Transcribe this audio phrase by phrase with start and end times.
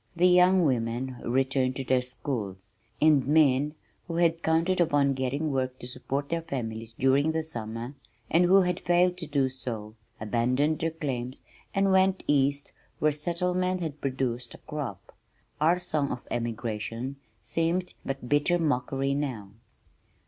[0.15, 2.57] The young women returned to their schools,
[2.99, 3.75] and men
[4.07, 7.93] who had counted upon getting work to support their families during the summer,
[8.27, 11.43] and who had failed to do so, abandoned their claims
[11.75, 15.15] and went east where settlement had produced a crop.
[15.59, 19.51] Our song of emigration seemed but bitter mockery now.